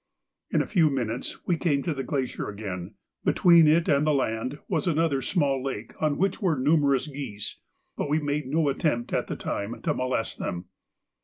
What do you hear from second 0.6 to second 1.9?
a few minutes we came